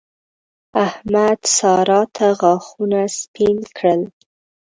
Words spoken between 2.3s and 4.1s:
غاښونه سپين کړل.